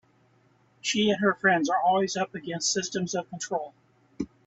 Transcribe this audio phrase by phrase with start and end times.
[0.81, 3.75] She and her friends are always up against systems of control.